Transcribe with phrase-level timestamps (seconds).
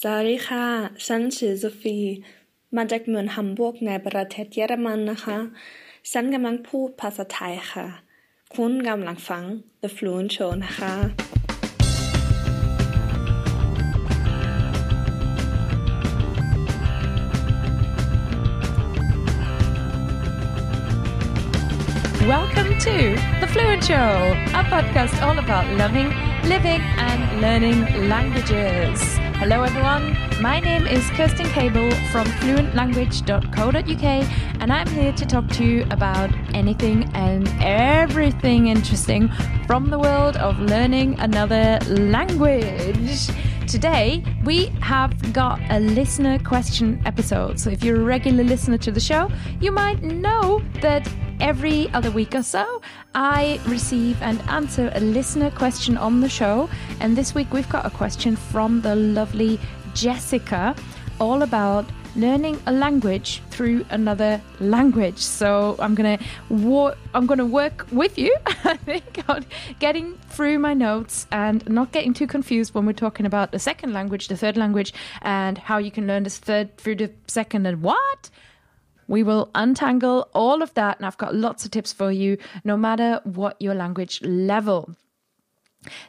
[0.00, 0.66] สวัสดีค่ะ
[1.06, 1.98] ฉันชื่อโซฟี
[2.76, 5.36] มาจากเมืองฮัมบูร์กในประเทศเยอรมันนะคะ
[6.12, 7.86] ฉันกำลังพูดภาษาไทยค่ะ
[8.54, 9.44] คุณกำลังฟัง
[9.82, 10.94] The Fluent Show นะคะ
[22.32, 22.96] Welcome to
[23.42, 24.12] The Fluent Show,
[24.60, 26.10] a podcast all about learning,
[26.52, 27.80] living, and learning
[28.12, 29.00] languages.
[29.38, 30.16] Hello, everyone.
[30.40, 34.04] My name is Kerstin Cable from fluentlanguage.co.uk,
[34.60, 39.28] and I'm here to talk to you about anything and everything interesting
[39.66, 43.28] from the world of learning another language.
[43.66, 47.58] Today, we have got a listener question episode.
[47.58, 51.10] So, if you're a regular listener to the show, you might know that
[51.40, 52.82] every other week or so,
[53.14, 56.68] I receive and answer a listener question on the show.
[57.00, 59.58] And this week, we've got a question from the lovely
[59.94, 60.76] Jessica
[61.18, 61.86] all about
[62.16, 65.18] learning a language through another language.
[65.18, 68.34] So I'm gonna wo- I'm gonna work with you.
[68.64, 69.44] I think on
[69.80, 73.92] getting through my notes and not getting too confused when we're talking about the second
[73.92, 77.82] language, the third language, and how you can learn this third through the second and
[77.82, 78.30] what.
[79.06, 82.76] We will untangle all of that, and I've got lots of tips for you, no
[82.76, 84.94] matter what your language level.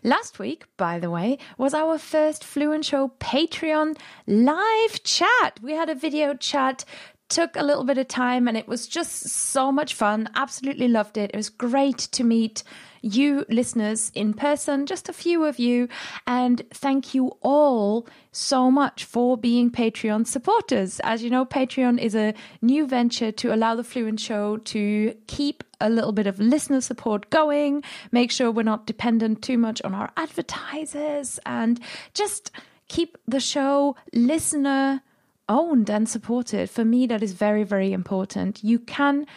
[0.03, 5.59] Last week, by the way, was our first Fluent Show Patreon live chat.
[5.61, 6.85] We had a video chat,
[7.29, 10.29] took a little bit of time, and it was just so much fun.
[10.35, 11.31] Absolutely loved it.
[11.33, 12.63] It was great to meet
[13.05, 15.87] you listeners in person, just a few of you.
[16.25, 20.99] And thank you all so much for being Patreon supporters.
[21.03, 25.63] As you know, Patreon is a new venture to allow the Fluent Show to keep
[25.79, 29.93] a little bit of listener support going, make sure we're not dependent too much on
[29.93, 31.79] our advertisers, and
[32.13, 32.49] just
[32.87, 35.01] keep the show listener
[35.47, 36.71] owned and supported.
[36.71, 38.63] For me, that is very, very important.
[38.63, 39.27] You can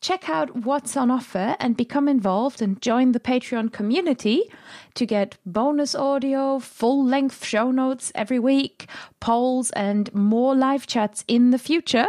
[0.00, 4.50] check out what's on offer and become involved and join the Patreon community
[4.94, 8.88] to get bonus audio, full length show notes every week,
[9.20, 12.06] polls, and more live chats in the future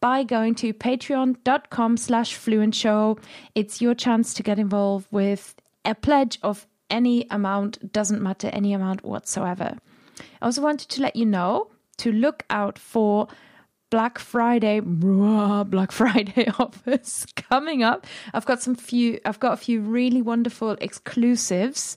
[0.00, 3.18] by going to patreon.com slash fluent show.
[3.54, 8.72] It's your chance to get involved with a pledge of any amount, doesn't matter any
[8.72, 9.76] amount whatsoever.
[10.40, 13.28] I also wanted to let you know to look out for
[13.90, 18.06] Black Friday, Black Friday offers coming up.
[18.34, 21.96] I've got some few, I've got a few really wonderful exclusives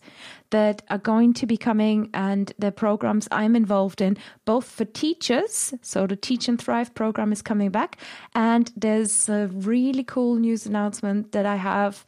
[0.52, 5.74] that are going to be coming and the programs I'm involved in, both for teachers.
[5.82, 7.98] So the Teach and Thrive program is coming back.
[8.36, 12.06] And there's a really cool news announcement that I have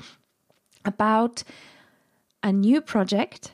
[0.86, 1.44] about
[2.42, 3.54] a new project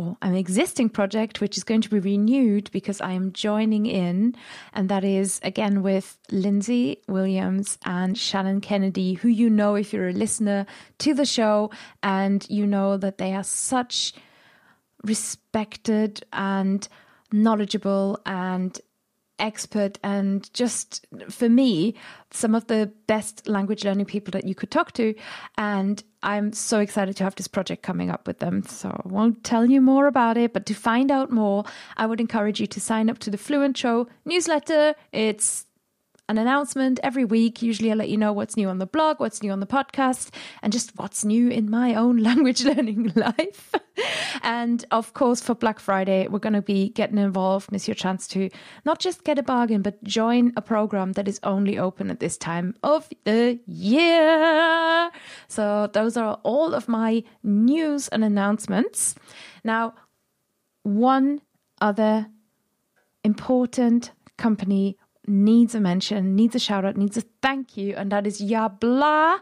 [0.00, 4.34] or an existing project which is going to be renewed because I am joining in,
[4.72, 10.08] and that is again with Lindsay Williams and Shannon Kennedy, who you know if you're
[10.08, 10.66] a listener
[10.98, 11.70] to the show,
[12.02, 14.14] and you know that they are such
[15.04, 16.88] respected and
[17.32, 18.80] knowledgeable and
[19.40, 21.94] expert and just for me
[22.30, 25.14] some of the best language learning people that you could talk to.
[25.58, 28.62] And i'm so excited to have this project coming up with them.
[28.64, 31.64] So i won't tell you more about it but to find out more
[31.96, 34.94] i would encourage you to sign up to the fluent show newsletter.
[35.12, 35.66] It's
[36.30, 37.60] an announcement every week.
[37.60, 40.32] Usually, I let you know what's new on the blog, what's new on the podcast,
[40.62, 43.74] and just what's new in my own language learning life.
[44.42, 47.70] and of course, for Black Friday, we're going to be getting involved.
[47.72, 48.48] It's your chance to
[48.84, 52.38] not just get a bargain, but join a program that is only open at this
[52.38, 55.10] time of the year.
[55.48, 59.16] So, those are all of my news and announcements.
[59.64, 59.94] Now,
[60.84, 61.40] one
[61.80, 62.28] other
[63.24, 64.96] important company
[65.26, 69.40] needs a mention, needs a shout out, needs a thank you, and that is Yabla.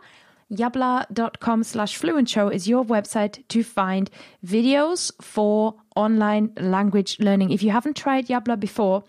[0.51, 4.11] Yabla.com slash fluent show is your website to find
[4.45, 7.51] videos for online language learning.
[7.51, 9.05] If you haven't tried Yabla before,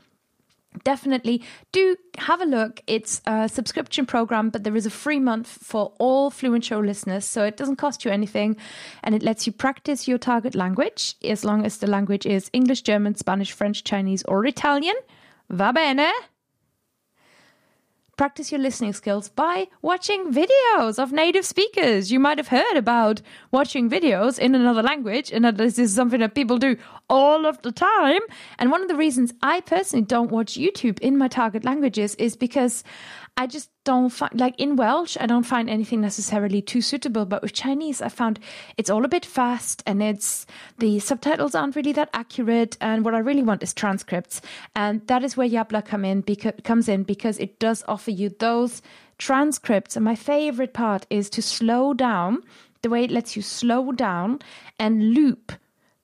[0.83, 2.81] definitely do have a look.
[2.87, 7.23] It's a subscription program, but there is a free month for all Fluent Show listeners,
[7.23, 8.57] so it doesn't cost you anything
[9.03, 12.81] and it lets you practice your target language as long as the language is English,
[12.81, 14.95] German, Spanish, French, Chinese, or Italian.
[15.49, 16.11] Va bene?
[18.19, 22.11] Practice your listening skills by watching videos of native speakers.
[22.11, 26.35] You might have heard about watching videos in another language, and this is something that
[26.35, 26.75] people do
[27.09, 28.19] all of the time.
[28.57, 32.35] And one of the reasons I personally don't watch YouTube in my target languages is
[32.35, 32.83] because
[33.39, 37.25] I just don't find, like in Welsh, I don't find anything necessarily too suitable.
[37.25, 38.37] But with Chinese, I found
[38.75, 40.45] it's all a bit fast and it's
[40.77, 42.75] the subtitles aren't really that accurate.
[42.81, 44.41] And what I really want is transcripts.
[44.75, 48.27] And that is where Yabla come in because, comes in because it does offer you
[48.27, 48.81] those
[49.19, 49.95] transcripts.
[49.95, 52.43] And my favorite part is to slow down
[52.81, 54.39] the way it lets you slow down
[54.77, 55.53] and loop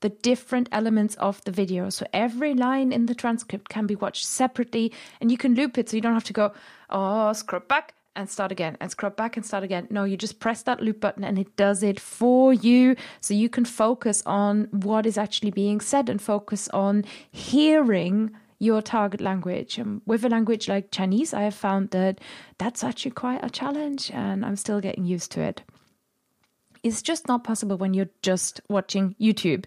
[0.06, 1.90] the different elements of the video.
[1.90, 5.90] So every line in the transcript can be watched separately and you can loop it
[5.90, 6.54] so you don't have to go,
[6.92, 9.88] oh, scrub back and start again and scrub back and start again.
[9.90, 12.96] No, you just press that loop button and it does it for you.
[13.20, 18.30] So you can focus on what is actually being said and focus on hearing
[18.60, 19.80] your target language.
[19.80, 22.22] And with a language like Chinese, I have found that
[22.60, 25.64] that's actually quite a challenge and I'm still getting used to it
[26.86, 29.66] is just not possible when you're just watching YouTube.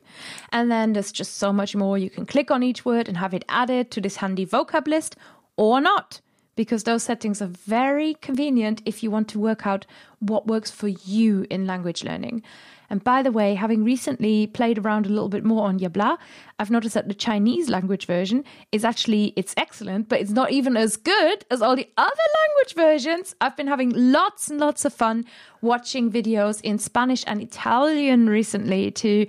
[0.53, 1.99] And then there's just so much more.
[1.99, 5.17] You can click on each word and have it added to this handy vocab list
[5.57, 6.21] or not,
[6.55, 9.85] because those settings are very convenient if you want to work out
[10.21, 12.43] what works for you in language learning.
[12.91, 16.19] And by the way, having recently played around a little bit more on Yabla,
[16.59, 20.77] I've noticed that the Chinese language version is actually it's excellent, but it's not even
[20.77, 23.35] as good as all the other language versions.
[23.41, 25.27] I've been having lots and lots of fun
[25.61, 29.27] watching videos in Spanish and Italian recently to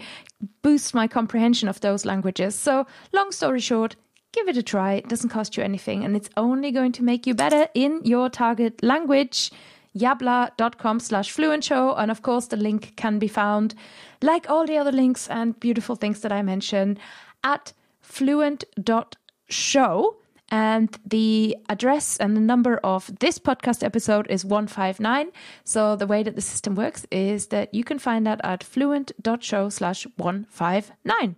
[0.62, 2.56] boost my comprehension of those languages.
[2.56, 3.96] So, long story short,
[4.32, 4.94] give it a try.
[4.94, 8.30] It doesn't cost you anything and it's only going to make you better in your
[8.30, 9.52] target language
[9.96, 11.96] yabla.com slash fluent show.
[11.96, 13.76] And of course, the link can be found,
[14.22, 17.00] like all the other links and beautiful things that I mentioned,
[17.44, 20.16] at fluent.show.
[20.52, 25.32] And the address and the number of this podcast episode is 159.
[25.64, 29.70] So the way that the system works is that you can find that at fluent.show
[29.70, 31.36] slash 159.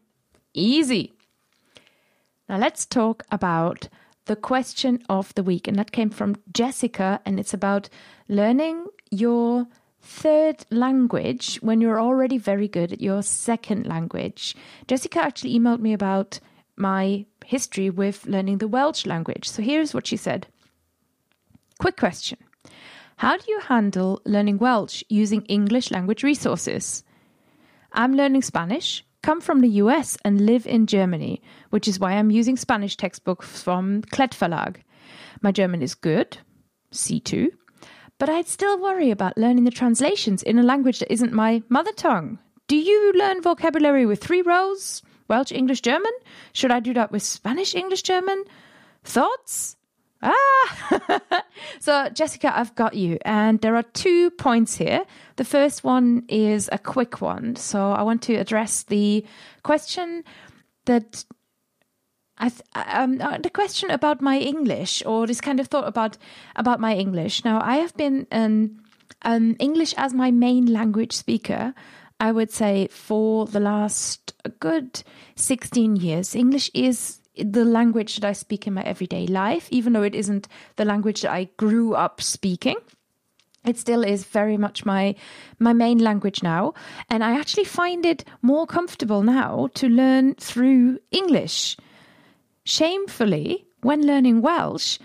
[0.54, 1.12] Easy.
[2.48, 3.90] Now let's talk about
[4.26, 5.68] the question of the week.
[5.68, 7.22] And that came from Jessica.
[7.26, 7.90] And it's about
[8.28, 9.68] learning your
[10.02, 14.56] third language when you're already very good at your second language.
[14.88, 16.40] Jessica actually emailed me about
[16.76, 19.48] my history with learning the Welsh language.
[19.48, 20.48] So here's what she said
[21.80, 22.40] Quick question
[23.18, 27.04] How do you handle learning Welsh using English language resources?
[27.94, 32.32] I'm learning Spanish, come from the US, and live in Germany, which is why I'm
[32.32, 34.78] using Spanish textbooks from Klett Verlag.
[35.42, 36.38] My German is good,
[36.92, 37.50] C2,
[38.18, 41.92] but I'd still worry about learning the translations in a language that isn't my mother
[41.94, 42.40] tongue.
[42.68, 45.02] Do you learn vocabulary with three rows?
[45.28, 46.12] Welsh, English, German?
[46.54, 48.44] Should I do that with Spanish, English, German?
[49.04, 49.76] Thoughts?
[50.22, 51.44] Ah!
[51.80, 53.18] so, Jessica, I've got you.
[53.26, 55.04] And there are two points here.
[55.36, 57.56] The first one is a quick one.
[57.56, 59.26] So, I want to address the
[59.64, 60.24] question
[60.86, 61.26] that
[62.38, 66.18] I th- um, uh, the question about my English, or this kind of thought about
[66.56, 67.46] about my English.
[67.46, 68.82] Now, I have been um,
[69.22, 71.74] um, English as my main language speaker.
[72.20, 75.04] I would say for the last good
[75.36, 76.36] sixteen years.
[76.36, 80.48] English is the language that I speak in my everyday life, even though it isn't
[80.76, 82.76] the language that I grew up speaking
[83.66, 85.16] it still is very much my
[85.60, 86.74] my main language now.
[87.10, 91.78] And i actually find it more comfortable now to learn through english.
[92.64, 95.00] Shamefully, when learning Welsh,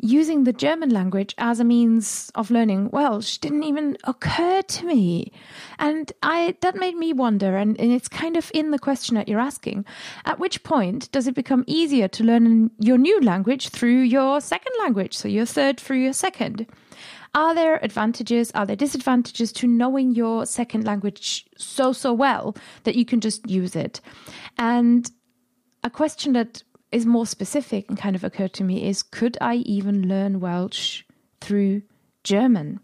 [0.00, 5.32] using the German language as a means of learning Welsh didn't even occur to me.
[5.78, 9.28] And I that made me wonder, and, and, it's kind of in the question that
[9.28, 9.84] you're asking.
[10.24, 14.72] At which point does it become easier to learn your new language through your second
[14.80, 16.66] language, so your third through your second?
[17.34, 22.94] Are there advantages, are there disadvantages to knowing your second language so, so well that
[22.94, 24.00] you can just use it?
[24.56, 25.10] And
[25.84, 29.56] a question that is more specific and kind of occurred to me is could I
[29.56, 31.04] even learn Welsh
[31.40, 31.82] through
[32.24, 32.80] German?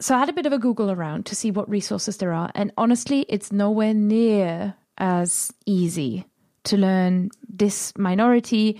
[0.00, 2.50] So I had a bit of a Google around to see what resources there are,
[2.54, 6.26] and honestly, it's nowhere near as easy
[6.64, 8.78] to learn this minority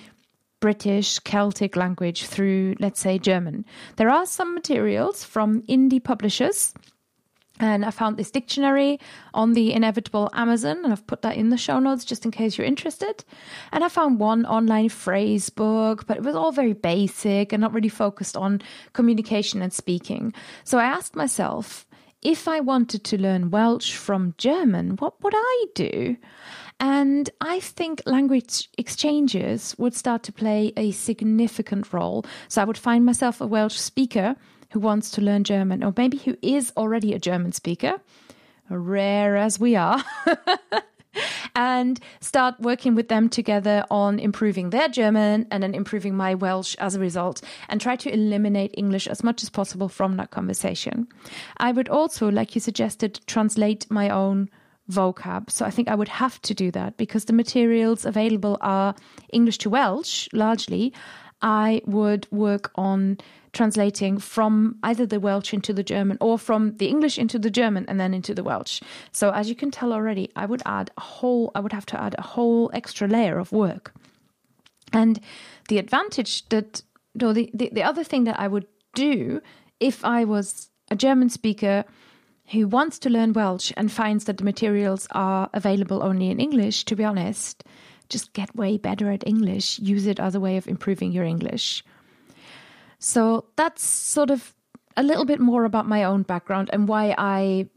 [0.61, 3.65] British Celtic language through, let's say, German.
[3.97, 6.75] There are some materials from indie publishers
[7.59, 9.01] and I found this dictionary
[9.33, 12.59] on the inevitable Amazon, and I've put that in the show notes just in case
[12.59, 13.25] you're interested.
[13.73, 17.73] And I found one online phrase book, but it was all very basic and not
[17.73, 18.61] really focused on
[18.93, 20.35] communication and speaking.
[20.65, 21.87] So I asked myself,
[22.23, 26.17] if I wanted to learn Welsh from German, what would I do?
[26.79, 32.25] And I think language exchanges would start to play a significant role.
[32.49, 34.37] So I would find myself a Welsh speaker
[34.71, 38.01] who wants to learn German, or maybe who is already a German speaker,
[38.69, 40.03] rare as we are.
[41.55, 46.77] and start working with them together on improving their German and then improving my Welsh
[46.79, 51.09] as a result and try to eliminate English as much as possible from that conversation.
[51.57, 54.51] I would also, like you suggested, translate my own
[54.91, 55.51] vocab.
[55.51, 58.95] So I think I would have to do that because the materials available are
[59.33, 60.93] English to Welsh largely.
[61.43, 63.19] I would work on
[63.57, 67.87] translating from either the Welsh into the German or from the English into the German
[67.89, 68.83] and then into the Welsh.
[69.13, 72.01] So as you can tell already, I would add a whole I would have to
[72.01, 73.95] add a whole extra layer of work.
[74.93, 75.19] And
[75.69, 76.83] the advantage that
[77.23, 79.41] or the, the, the other thing that I would do
[79.81, 81.85] if I was a German speaker
[82.53, 86.85] who wants to learn Welsh and finds that the materials are available only in English,
[86.85, 87.65] to be honest,
[88.09, 89.81] just get way better at English.
[89.81, 91.83] Use it as a way of improving your English.
[92.99, 94.55] So that's sort of
[94.97, 97.69] a little bit more about my own background and why I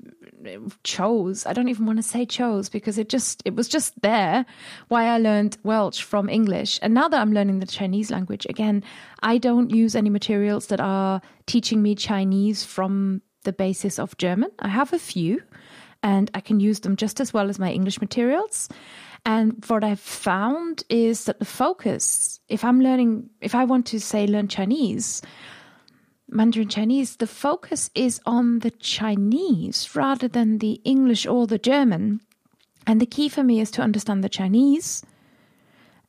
[0.84, 4.46] chose i don't even want to say chose because it just it was just there
[4.88, 6.80] why i learned welsh from english.
[6.82, 8.84] And now that i'm learning the chinese language again
[9.22, 14.50] i don't use any materials that are teaching me chinese from the basis of german.
[14.60, 15.42] I have a few
[16.02, 18.70] and i can use them just as well as my english materials.
[19.26, 24.00] And what I've found is that the focus, if I'm learning, if I want to
[24.00, 25.22] say learn Chinese,
[26.32, 32.22] Mandarin Chinese, the focus is on the Chinese rather than the English or the German.
[32.86, 35.04] And the key for me is to understand the Chinese.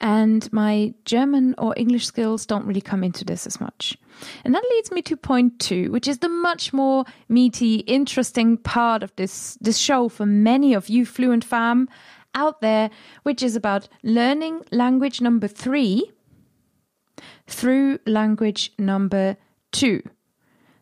[0.00, 3.98] And my German or English skills don't really come into this as much.
[4.44, 9.02] And that leads me to point two, which is the much more meaty, interesting part
[9.02, 11.88] of this, this show for many of you fluent fam
[12.34, 12.90] out there,
[13.24, 16.10] which is about learning language number three
[17.46, 19.36] through language number
[19.72, 20.02] two.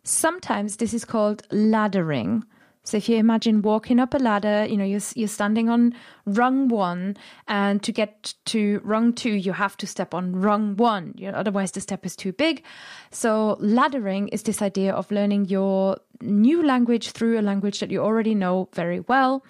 [0.03, 2.43] Sometimes this is called laddering.
[2.85, 6.69] So if you imagine walking up a ladder, you know, you're, you're standing on rung
[6.69, 11.13] one, and to get to rung two, you have to step on rung one.
[11.19, 12.63] You know, otherwise, the step is too big.
[13.11, 18.01] So laddering is this idea of learning your new language through a language that you
[18.01, 19.45] already know very well.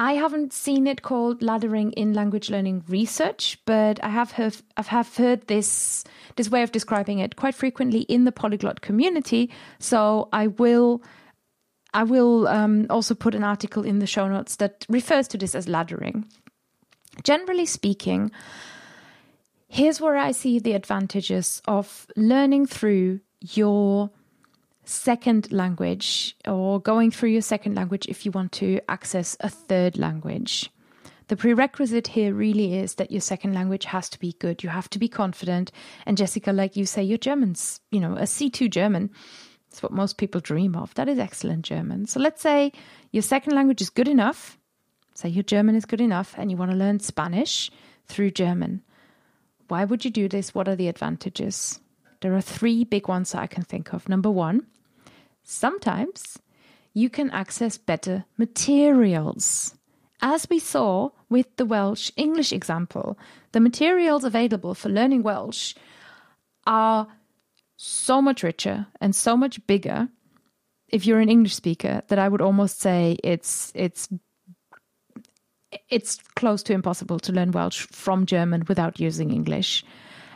[0.00, 4.82] I haven't seen it called laddering in language learning research, but I have heard I
[4.82, 6.04] have heard this
[6.36, 9.50] this way of describing it quite frequently in the polyglot community.
[9.78, 11.02] So I will
[11.92, 15.54] I will um, also put an article in the show notes that refers to this
[15.54, 16.24] as laddering.
[17.22, 18.30] Generally speaking,
[19.68, 24.10] here's where I see the advantages of learning through your
[24.90, 29.96] second language or going through your second language if you want to access a third
[29.96, 30.70] language.
[31.28, 34.64] The prerequisite here really is that your second language has to be good.
[34.64, 35.70] You have to be confident.
[36.04, 39.10] And Jessica, like you say, your German's, you know, a C2 German.
[39.68, 40.92] It's what most people dream of.
[40.94, 42.06] That is excellent German.
[42.06, 42.72] So let's say
[43.12, 44.58] your second language is good enough.
[45.14, 47.70] Say your German is good enough and you want to learn Spanish
[48.06, 48.82] through German.
[49.68, 50.52] Why would you do this?
[50.52, 51.78] What are the advantages?
[52.22, 54.08] There are three big ones that I can think of.
[54.08, 54.66] Number one,
[55.50, 56.38] Sometimes
[56.94, 59.74] you can access better materials.
[60.22, 63.18] As we saw with the Welsh English example,
[63.50, 65.74] the materials available for learning Welsh
[66.68, 67.08] are
[67.76, 70.08] so much richer and so much bigger
[70.88, 74.08] if you're an English speaker that I would almost say it's it's
[75.88, 79.84] it's close to impossible to learn Welsh from German without using English.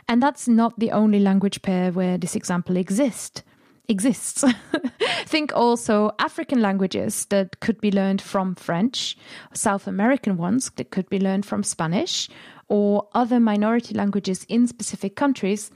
[0.09, 3.43] And that's not the only language pair where this example exists
[3.87, 4.43] exists.
[5.25, 9.17] Think also African languages that could be learned from French,
[9.53, 12.29] South American ones that could be learned from Spanish,
[12.67, 15.71] or other minority languages in specific countries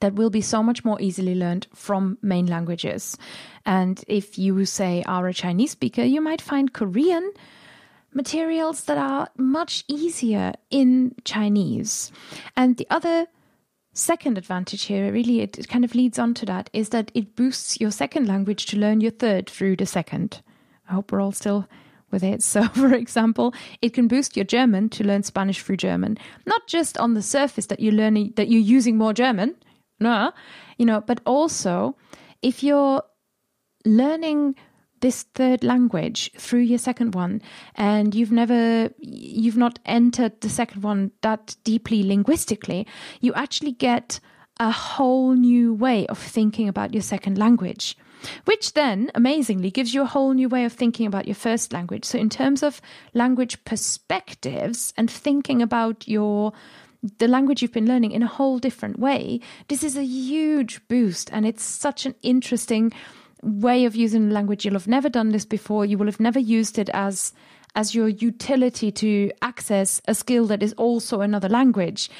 [0.00, 3.16] that will be so much more easily learned from main languages.
[3.64, 7.32] And if you say are a Chinese speaker, you might find Korean
[8.14, 12.10] materials that are much easier in Chinese.
[12.56, 13.26] And the other
[13.92, 17.80] second advantage here, really, it, kind of leads on to that, is that it boosts
[17.80, 20.42] your second language to learn your third through the second.
[20.88, 21.68] I hope we're all still
[22.10, 22.42] with it.
[22.52, 26.98] So, for example, it can boost your German to learn Spanish through German, not just
[26.98, 29.56] on the surface that you're learning that you're using more German,
[30.00, 30.32] no,
[30.78, 31.96] you know, but also
[32.42, 33.02] if you're
[33.84, 34.56] learning
[35.02, 37.42] this third language through your second one
[37.74, 42.86] and you've never you've not entered the second one that deeply linguistically
[43.20, 44.18] you actually get
[44.58, 47.96] a whole new way of thinking about your second language
[48.44, 52.04] which then amazingly gives you a whole new way of thinking about your first language.
[52.04, 52.80] So in terms of
[53.14, 56.52] language perspectives and thinking about your
[57.18, 61.28] the language you've been learning in a whole different way this is a huge boost
[61.32, 62.92] and it's such an interesting
[63.42, 64.64] way of using language.
[64.64, 65.84] You'll have never done this before.
[65.84, 67.32] You will have never used it as
[67.74, 72.10] as your utility to access a skill that is also another language.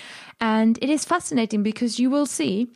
[0.40, 2.68] And it is fascinating because you will see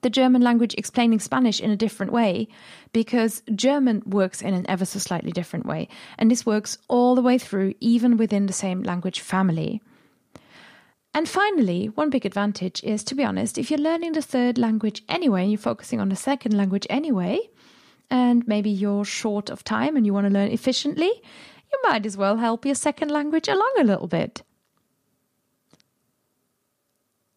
[0.00, 2.48] the German language explaining Spanish in a different way
[2.92, 5.88] because German works in an ever so slightly different way.
[6.18, 9.82] And this works all the way through, even within the same language family.
[11.16, 15.04] And finally, one big advantage is, to be honest, if you're learning the third language
[15.08, 17.38] anyway, you're focusing on the second language anyway,
[18.10, 21.06] and maybe you're short of time and you want to learn efficiently,
[21.72, 24.42] you might as well help your second language along a little bit.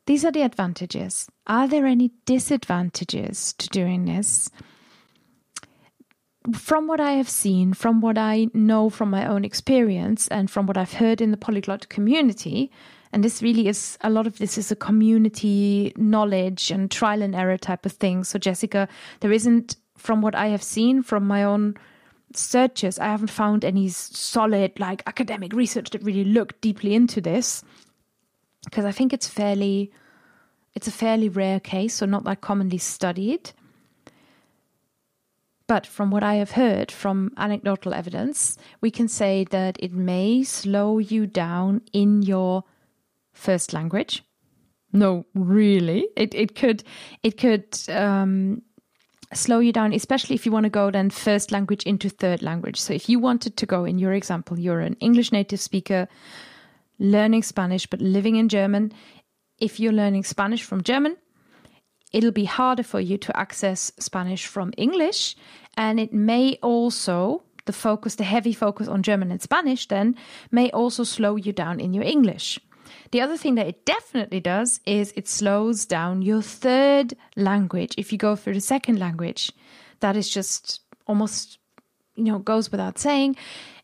[0.07, 1.27] These are the advantages.
[1.45, 4.49] Are there any disadvantages to doing this?
[6.53, 10.65] From what I have seen, from what I know from my own experience, and from
[10.65, 12.71] what I've heard in the polyglot community,
[13.11, 17.35] and this really is a lot of this is a community knowledge and trial and
[17.35, 18.23] error type of thing.
[18.23, 18.87] So, Jessica,
[19.21, 21.75] there isn't, from what I have seen from my own
[22.33, 27.63] searches, I haven't found any solid, like academic research that really looked deeply into this
[28.65, 29.91] because I think it's fairly
[30.75, 33.51] it's a fairly rare case, so not that commonly studied.
[35.65, 40.43] But from what I have heard from anecdotal evidence, we can say that it may
[40.43, 42.63] slow you down in your
[43.37, 44.23] first language.
[44.93, 46.83] No, really, it it could
[47.23, 48.61] it could um,
[49.33, 52.79] slow you down, especially if you want to go then first language into third language.
[52.79, 56.07] So if you wanted to go in your example, you're an English native speaker
[56.99, 58.91] learning Spanish but living in German,
[59.59, 61.17] if you're learning Spanish from German,
[62.13, 65.35] it'll be harder for you to access Spanish from English.
[65.75, 70.15] And it may also, the focus, the heavy focus on German and Spanish, then
[70.51, 72.59] may also slow you down in your English.
[73.11, 77.93] The other thing that it definitely does is it slows down your third language.
[77.97, 79.51] If you go for the second language,
[79.99, 81.59] that is just almost,
[82.15, 83.35] you know, goes without saying.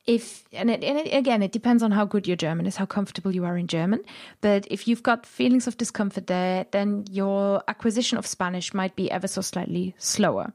[0.05, 2.86] If and, it, and it, again it depends on how good your german is how
[2.86, 4.01] comfortable you are in german.
[4.41, 9.10] But if you've got feelings of discomfort there then your acquisition of spanish might be
[9.10, 10.51] ever so slightly slower.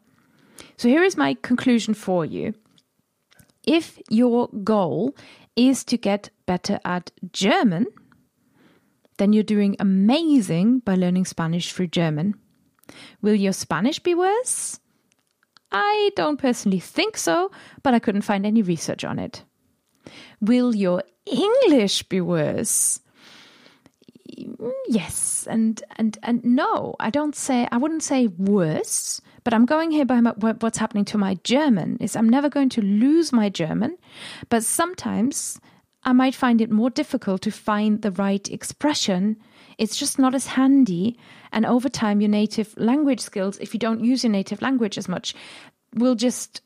[0.77, 2.53] So here is my conclusion for you.
[3.67, 5.17] If your goal
[5.57, 7.87] is to get better at german
[9.19, 12.35] then you're doing amazing by learning spanish through german
[13.21, 14.81] will your spanish be worse
[15.71, 17.51] I don't personally think so,
[17.83, 19.45] but I couldn't find any research on it.
[20.41, 23.01] Will your English be worse?
[24.89, 29.91] Yes, and and and no, I don't say I wouldn't say worse, but I'm going
[29.91, 31.99] here by my, what's happening to my German.
[32.01, 33.99] Is I'm never going to lose my German,
[34.49, 35.61] but sometimes
[36.09, 39.37] I might find it more difficult to find the right expression
[39.79, 41.17] it's just not as handy.
[41.53, 45.09] And over time, your native language skills, if you don't use your native language as
[45.09, 45.35] much,
[45.95, 46.61] will just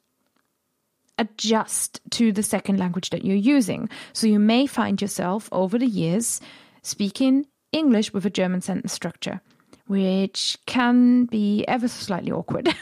[1.18, 3.88] adjust to the second language that you're using.
[4.14, 6.40] So you may find yourself over the years
[6.82, 9.40] speaking English with a German sentence structure,
[9.86, 12.74] which can be ever so slightly awkward.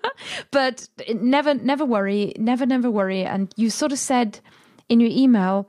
[0.50, 3.22] but never, never worry, never, never worry.
[3.22, 4.40] And you sort of said
[4.88, 5.68] in your email,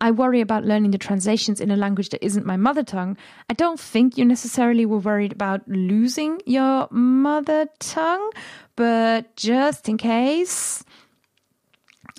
[0.00, 3.16] I worry about learning the translations in a language that isn't my mother tongue.
[3.48, 8.30] I don't think you necessarily were worried about losing your mother tongue,
[8.76, 10.82] but just in case,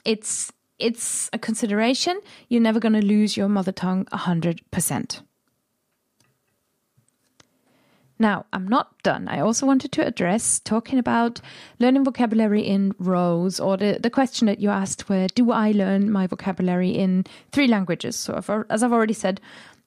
[0.05, 2.19] it's it's a consideration.
[2.49, 5.21] You're never going to lose your mother tongue 100%.
[8.17, 9.28] Now, I'm not done.
[9.28, 11.41] I also wanted to address talking about
[11.80, 16.12] learning vocabulary in rows, or the, the question that you asked where do I learn
[16.12, 18.15] my vocabulary in three languages?
[18.15, 19.41] So, as I've already said,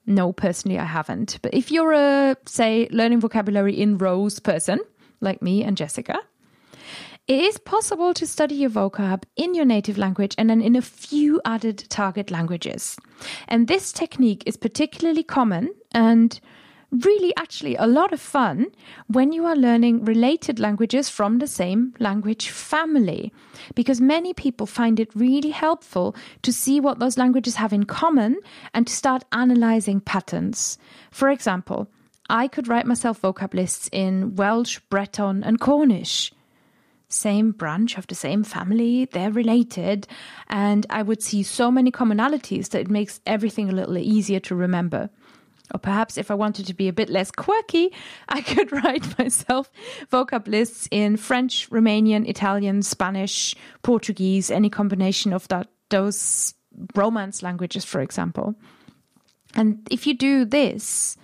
[0.04, 1.38] no, personally, I haven't.
[1.42, 4.80] But if you're a, say, learning vocabulary in rows person,
[5.20, 6.18] like me and Jessica,
[7.26, 10.82] it is possible to study your vocab in your native language and then in a
[10.82, 12.96] few added target languages.
[13.48, 16.40] And this technique is particularly common and
[16.90, 18.66] really actually a lot of fun
[19.08, 23.32] when you are learning related languages from the same language family.
[23.74, 28.38] Because many people find it really helpful to see what those languages have in common
[28.72, 30.78] and to start analyzing patterns.
[31.10, 31.88] For example,
[32.30, 36.32] I could write myself vocab lists in Welsh, Breton, and Cornish.
[37.10, 40.06] Same branch of the same family, they're related,
[40.48, 44.54] and I would see so many commonalities that it makes everything a little easier to
[44.54, 45.08] remember.
[45.74, 47.92] Or perhaps if I wanted to be a bit less quirky,
[48.28, 49.70] I could write myself
[50.10, 56.54] vocab lists in French, Romanian, Italian, Spanish, Portuguese, any combination of that those
[56.94, 58.54] Romance languages, for example.
[59.54, 61.16] And if you do this,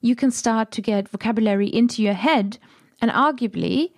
[0.00, 2.58] you can start to get vocabulary into your head
[3.00, 3.92] and arguably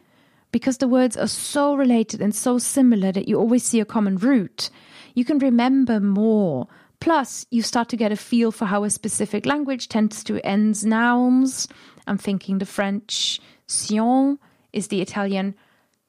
[0.53, 4.17] because the words are so related and so similar that you always see a common
[4.17, 4.71] root,
[5.15, 6.69] you can remember more.
[7.03, 10.87] Plus, you start to get a feel for how a specific language tends to end
[10.87, 11.67] nouns.
[12.07, 14.39] I'm thinking the French sion
[14.73, 15.57] is the Italian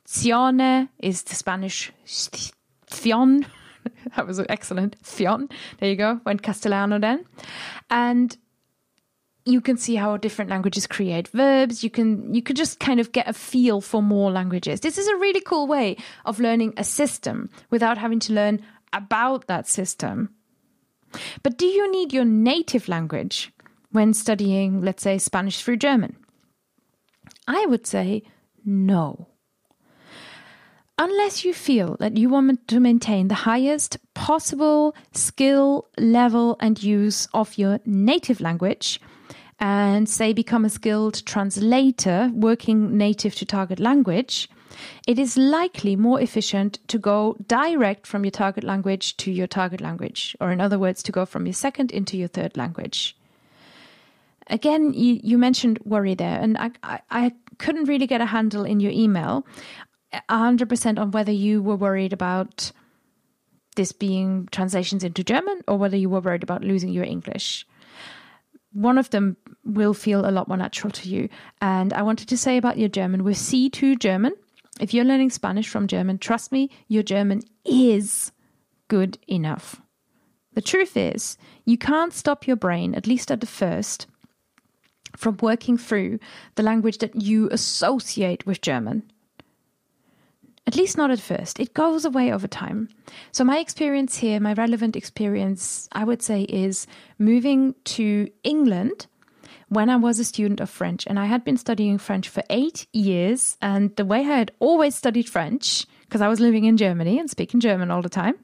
[0.08, 3.44] "zione" is the Spanish fion.
[4.16, 4.96] that was excellent.
[5.02, 5.50] Fion.
[5.80, 6.22] There you go.
[6.26, 7.26] Went Castellano then.
[7.90, 8.38] And
[9.46, 13.12] you can see how different languages create verbs you can you can just kind of
[13.12, 16.84] get a feel for more languages this is a really cool way of learning a
[16.84, 18.62] system without having to learn
[18.94, 20.30] about that system
[21.41, 23.52] but do you need your native language
[23.91, 26.15] when studying let's say spanish through german?
[27.47, 28.23] I would say
[28.65, 29.28] no.
[30.97, 37.28] Unless you feel that you want to maintain the highest possible skill level and use
[37.34, 39.02] of your native language
[39.60, 44.47] and say become a skilled translator working native to target language,
[45.08, 49.82] it is likely more efficient to go direct from your target language to your target
[49.82, 53.18] language, or in other words, to go from your second into your third language.
[54.48, 58.66] Again, you, you mentioned worry there, and I, I, I couldn't really get a handle
[58.66, 59.46] in your email
[60.30, 62.72] 100% on whether you were worried about
[63.76, 67.66] this being translations into German or whether you were worried about losing your English
[68.74, 71.30] one of them will feel a lot more natural to you.
[71.62, 74.34] And I wanted to say about your German with C2 German,
[74.84, 78.34] if you're learning Spanish from German, trust me, your German is
[78.89, 79.82] good enough.
[80.56, 84.08] The truth is, you can't stop your brain, at least at the first,
[85.15, 86.19] from working through
[86.56, 89.10] the language that you associate with German.
[90.67, 91.62] At least not at first.
[91.62, 92.89] It goes away over time.
[93.32, 99.08] So, my experience here, my relevant experience, I would say, is moving to England
[99.74, 101.06] when I was a student of French.
[101.08, 103.58] And I had been studying French for eight years.
[103.62, 107.30] And the way I had always studied French, because I was living in Germany and
[107.30, 108.36] speaking German all the time,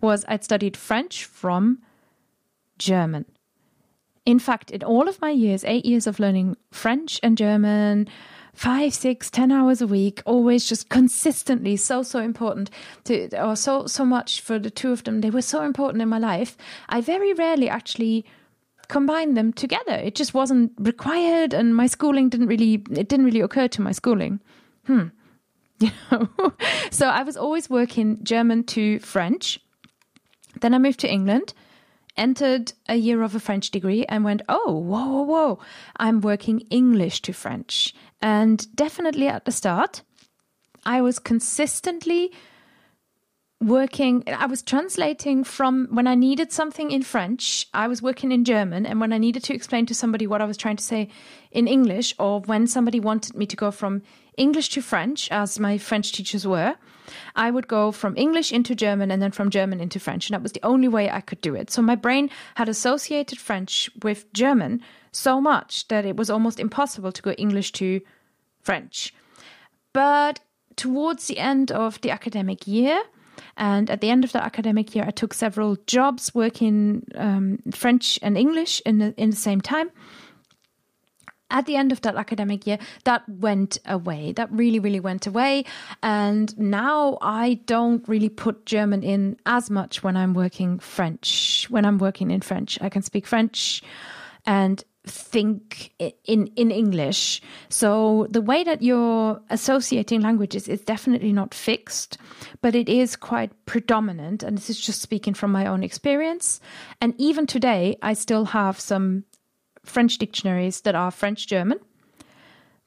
[0.00, 1.80] was I'd studied French from
[2.78, 3.24] German.
[4.26, 8.08] In fact, in all of my years, eight years of learning French and German,
[8.54, 12.70] five, six, ten hours a week, always just consistently so, so important
[13.04, 15.20] to, or so, so much for the two of them.
[15.20, 16.56] They were so important in my life.
[16.88, 18.26] I very rarely actually
[18.90, 19.94] combined them together.
[19.94, 23.92] It just wasn't required, and my schooling didn't really, it didn't really occur to my
[23.92, 24.40] schooling.
[24.86, 25.08] Hmm.
[25.80, 26.28] You know,
[26.90, 29.58] so I was always working German to French.
[30.60, 31.54] Then I moved to England
[32.16, 35.58] entered a year of a French degree and went, oh, whoa, whoa, whoa,
[35.96, 37.94] I'm working English to French.
[38.20, 40.02] And definitely at the start,
[40.84, 42.32] I was consistently
[43.60, 48.42] working i was translating from when i needed something in french i was working in
[48.42, 51.06] german and when i needed to explain to somebody what i was trying to say
[51.50, 54.00] in english or when somebody wanted me to go from
[54.38, 56.74] english to french as my french teachers were
[57.36, 60.42] i would go from english into german and then from german into french and that
[60.42, 61.70] was the only way i could do it.
[61.70, 64.80] So my brain had associated french with german
[65.12, 68.00] so much that it was almost impossible to go english to
[68.62, 69.12] french.
[69.92, 70.40] But
[70.76, 73.02] towards the end of the academic year
[73.56, 78.18] and at the end of the academic year, I took several jobs working um, French
[78.22, 79.90] and English in the, in the same time.
[81.52, 84.32] At the end of that academic year, that went away.
[84.32, 85.64] That really, really went away.
[86.00, 91.66] And now I don't really put German in as much when I'm working French.
[91.68, 93.82] When I'm working in French, I can speak French
[94.46, 95.92] and think
[96.24, 97.40] in in English.
[97.68, 102.18] So the way that you're associating languages is definitely not fixed,
[102.60, 104.42] but it is quite predominant.
[104.42, 106.60] And this is just speaking from my own experience.
[107.00, 109.24] And even today, I still have some
[109.84, 111.78] French dictionaries that are French German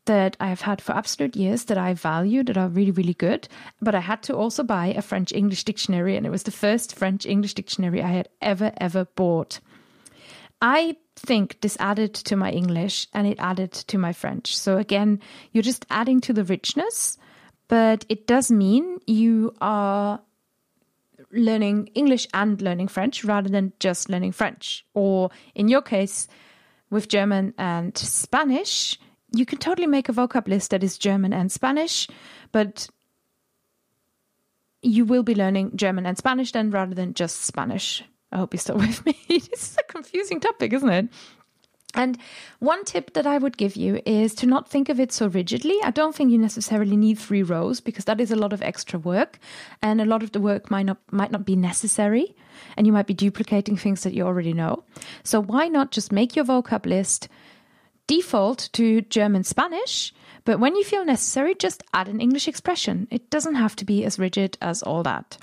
[0.05, 3.47] that I have had for absolute years that I value, that are really, really good.
[3.81, 6.95] But I had to also buy a French English dictionary, and it was the first
[6.95, 9.59] French English dictionary I had ever, ever bought.
[10.61, 14.57] I think this added to my English and it added to my French.
[14.57, 15.19] So again,
[15.51, 17.17] you're just adding to the richness,
[17.67, 20.21] but it does mean you are
[21.31, 24.85] learning English and learning French rather than just learning French.
[24.93, 26.27] Or in your case,
[26.89, 28.99] with German and Spanish,
[29.31, 32.07] you can totally make a vocab list that is German and Spanish,
[32.51, 32.87] but
[34.83, 38.03] you will be learning German and Spanish then rather than just Spanish.
[38.33, 39.17] I hope you're still with me.
[39.29, 41.07] this is a confusing topic, isn't it?
[41.95, 42.17] And
[42.57, 45.77] one tip that I would give you is to not think of it so rigidly.
[45.83, 48.97] I don't think you necessarily need three rows because that is a lot of extra
[48.97, 49.37] work
[49.81, 52.35] and a lot of the work might not might not be necessary
[52.75, 54.83] and you might be duplicating things that you already know.
[55.23, 57.29] So why not just make your vocab list
[58.07, 60.13] default to German Spanish,
[60.45, 63.07] But when you feel necessary, just add an English expression.
[63.09, 65.37] It doesn't have to be as rigid as all that.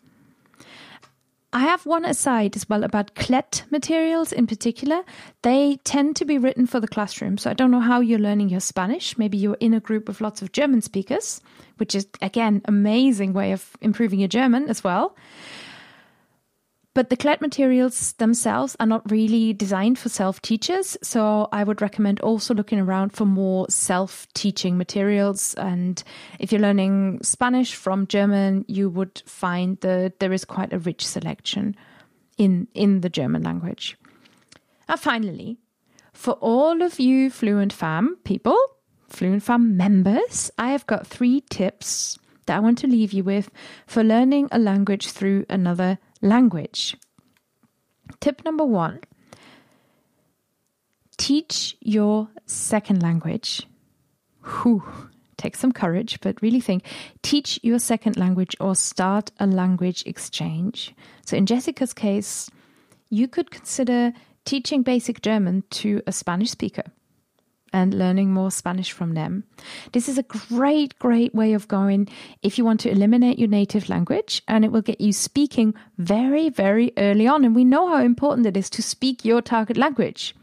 [1.52, 5.02] I have one aside as well about Klett materials in particular.
[5.42, 7.38] They tend to be written for the classroom.
[7.38, 9.18] So I don't know how you're learning your Spanish.
[9.18, 11.40] Maybe you're in a group with lots of German speakers,
[11.78, 15.16] which is again amazing way of improving your German as well.
[16.92, 20.96] But the Klett materials themselves are not really designed for self teachers.
[21.02, 25.54] So I would recommend also looking around for more self teaching materials.
[25.54, 26.02] And
[26.40, 31.06] if you're learning Spanish from German, you would find that there is quite a rich
[31.06, 31.76] selection
[32.36, 33.96] in, in the German language.
[34.88, 35.58] And finally,
[36.12, 38.58] for all of you Fluent Fam people,
[39.08, 43.48] Fluent Fam members, I have got three tips that I want to leave you with
[43.86, 46.96] for learning a language through another language.
[48.20, 49.00] Tip number one
[51.16, 53.66] teach your second language.
[54.42, 54.82] Whew,
[55.36, 56.84] take some courage, but really think
[57.22, 60.94] teach your second language or start a language exchange.
[61.26, 62.50] So, in Jessica's case,
[63.10, 64.12] you could consider
[64.44, 66.84] teaching basic German to a Spanish speaker
[67.72, 69.44] and learning more Spanish from them.
[69.92, 72.08] This is a great, great way of going
[72.42, 76.48] if you want to eliminate your native language and it will get you speaking very,
[76.48, 77.44] very early on.
[77.44, 80.34] And we know how important it is to speak your target language.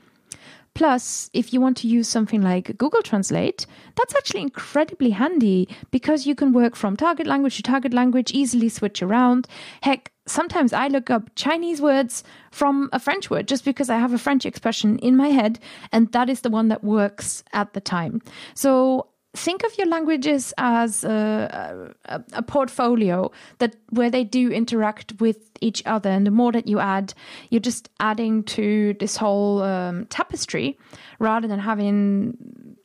[0.78, 6.28] Plus, if you want to use something like Google Translate, that's actually incredibly handy because
[6.28, 9.48] you can work from target language to target language, easily switch around.
[9.82, 14.14] Heck, sometimes I look up Chinese words from a French word just because I have
[14.14, 15.60] a French expression in my head,
[15.92, 18.22] and that is the one that works at the time.
[18.54, 25.14] So think of your languages as a, a, a, portfolio that where they do interact
[25.20, 27.14] with each other and the more that you add
[27.50, 30.78] you're just adding to this whole um, tapestry
[31.20, 32.36] rather than having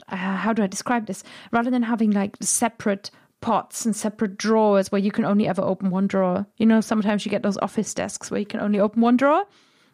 [0.09, 3.11] uh, how do i describe this rather than having like separate
[3.42, 7.24] pots and separate drawers where you can only ever open one drawer you know sometimes
[7.24, 9.44] you get those office desks where you can only open one drawer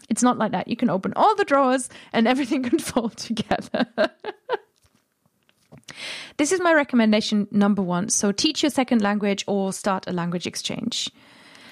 [0.09, 3.87] it's not like that you can open all the drawers and everything can fall together
[6.37, 8.09] This is my recommendation number one.
[8.11, 11.11] So teach your second language or start a language exchange.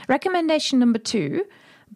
[0.09, 1.45] Recommendation number two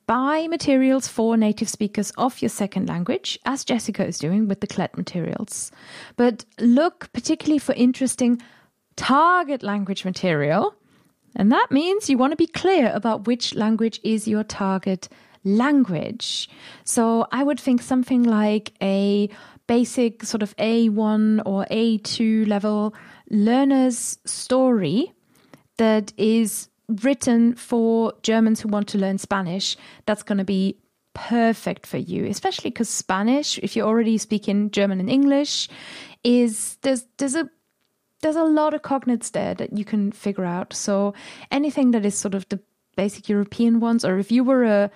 [0.06, 4.66] buy materials for native speakers of your second language, as Jessica is doing with the
[4.68, 5.72] Klett materials.
[6.16, 8.40] But look particularly for interesting
[9.00, 10.74] target language material.
[11.34, 15.08] And that means you want to be clear about which language is your target
[15.42, 16.50] language.
[16.84, 19.30] So I would think something like a
[19.66, 22.94] basic sort of A1 or A2 level
[23.30, 25.14] learner's story
[25.78, 26.68] that is
[27.02, 30.76] written for Germans who want to learn Spanish, that's going to be
[31.14, 35.68] perfect for you, especially because Spanish, if you're already speaking German and English,
[36.22, 37.48] is there's there's a
[38.22, 40.72] there's a lot of cognates there that you can figure out.
[40.72, 41.14] So
[41.50, 42.60] anything that is sort of the
[42.96, 44.90] basic European ones, or if you were a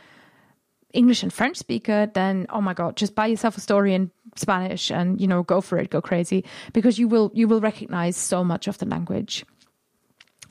[0.93, 4.91] English and French speaker, then oh my god, just buy yourself a story in Spanish
[4.91, 8.45] and you know go for it, go crazy because you will you will recognize so
[8.45, 9.45] much of the language.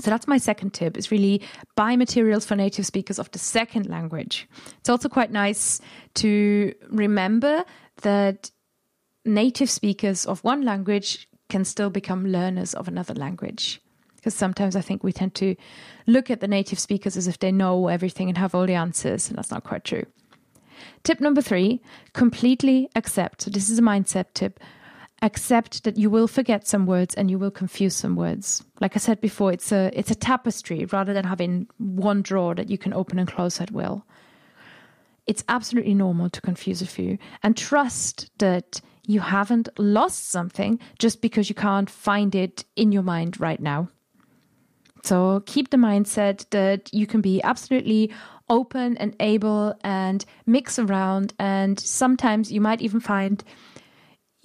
[0.02, 1.42] So that's my second tip is really
[1.76, 4.48] buy materials for native speakers of the second language.
[4.80, 5.80] It's also quite nice
[6.16, 7.64] to remember
[8.02, 8.50] that
[9.24, 13.80] native speakers of one language can still become learners of another language.
[14.16, 15.56] Because sometimes I think we tend to
[16.08, 19.30] look at the native speakers as if they know everything and have all the answers,
[19.30, 20.06] and that's not quite true.
[21.04, 21.80] Tip number three
[22.14, 23.44] completely accept.
[23.44, 24.60] So, this is a mindset tip.
[25.22, 28.64] Accept that you will forget some words and you will confuse some words.
[28.82, 32.72] Like I said before, it's a it's a tapestry rather than having one drawer that
[32.72, 34.08] you can open and close at will.
[35.28, 41.22] It's absolutely normal to confuse a few and trust that you haven't lost something just
[41.22, 43.90] because you can't find it in your mind right now.
[45.04, 48.12] So keep the mindset that you can be absolutely
[48.50, 51.34] open and able and mix around.
[51.40, 53.44] And sometimes you might even find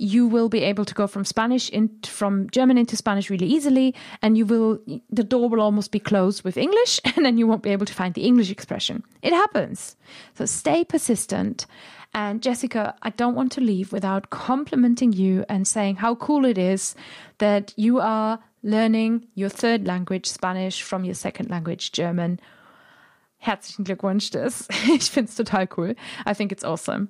[0.01, 3.95] you will be able to go from Spanish in from German into Spanish really easily,
[4.23, 4.79] and you will
[5.11, 7.95] the door will almost be closed with English, and then you won't be able to
[7.95, 9.03] find the English expression.
[9.23, 9.97] It happens.
[10.35, 11.67] So stay persistent.
[12.15, 16.59] And Jessica, I don't want to leave without complimenting you and saying how cool it
[16.59, 16.95] is
[17.39, 22.41] that you are learning your third language, Spanish, from your second language, German,
[23.41, 24.67] Herzlichen Glückwunsch, das.
[24.89, 25.95] Ich finde es total cool.
[26.27, 27.09] I think it's awesome.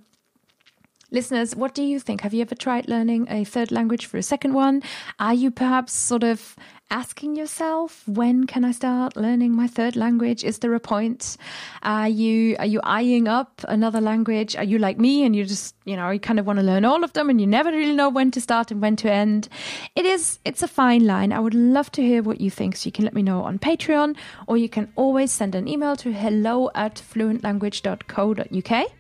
[1.11, 2.21] Listeners, what do you think?
[2.21, 4.83] Have you ever tried learning a third language for a second one?
[5.19, 6.55] Are you perhaps sort of
[6.91, 10.45] asking yourself, when can I start learning my third language?
[10.45, 11.39] Is there a point?
[11.83, 14.55] Are you are you eyeing up another language?
[14.57, 16.85] Are you like me and you just, you know, you kind of want to learn
[16.85, 19.49] all of them and you never really know when to start and when to end?
[19.97, 21.33] It is it's a fine line.
[21.33, 22.77] I would love to hear what you think.
[22.77, 24.17] So you can let me know on Patreon
[24.47, 28.98] or you can always send an email to hello at fluentlanguage.co.uk.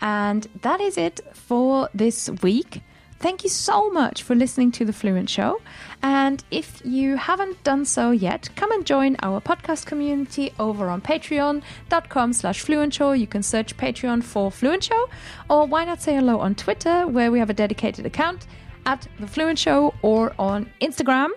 [0.00, 2.82] And that is it for this week.
[3.20, 5.62] Thank you so much for listening to The Fluent Show.
[6.02, 11.00] And if you haven't done so yet, come and join our podcast community over on
[11.00, 13.12] patreon.com slash fluent show.
[13.12, 15.08] You can search Patreon for Fluent Show,
[15.48, 18.46] or why not say hello on Twitter, where we have a dedicated account
[18.84, 21.30] at The Fluent Show, or on Instagram,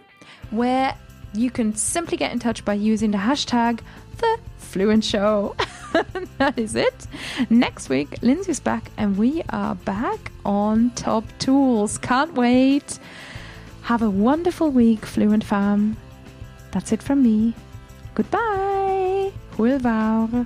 [0.49, 0.93] where
[1.33, 3.79] you can simply get in touch by using the hashtag
[4.17, 4.39] The
[4.77, 5.55] Fluent Show.
[6.37, 7.07] that is it.
[7.49, 11.97] Next week, Lindsay's back and we are back on top tools.
[11.97, 12.99] Can't wait.
[13.81, 15.97] Have a wonderful week, Fluent Fam.
[16.69, 17.55] That's it from me.
[18.13, 19.31] Goodbye.
[19.53, 20.45] Hwyl fawr.